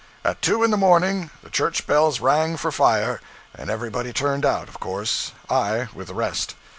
[0.25, 3.21] At two in the morning, the church bells rang for fire,
[3.53, 6.55] and everybody turned out, of course I with the rest.